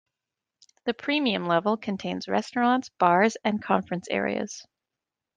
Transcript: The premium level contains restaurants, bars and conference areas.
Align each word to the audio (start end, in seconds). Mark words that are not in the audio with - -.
The 0.85 0.95
premium 0.95 1.45
level 1.45 1.77
contains 1.77 2.27
restaurants, 2.27 2.89
bars 2.89 3.37
and 3.43 3.61
conference 3.61 4.07
areas. 4.09 4.65